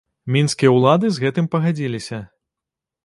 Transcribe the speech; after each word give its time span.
Мінскія 0.35 0.71
ўлады 0.77 1.11
з 1.17 1.21
гэтым 1.25 1.49
пагадзіліся. 1.57 2.19